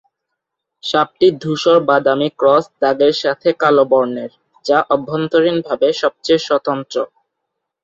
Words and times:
সাপটি 0.83 1.27
ধূসর-বাদামি 1.41 2.29
ক্রস 2.39 2.65
দাগের 2.81 3.13
সাথে 3.21 3.49
কালো 3.61 3.83
বর্ণের, 3.91 4.31
যা 4.65 4.77
অভ্যন্তরীণভাবে 4.95 5.87
সবচেয়ে 6.01 6.45
স্বতন্ত্র। 6.47 6.97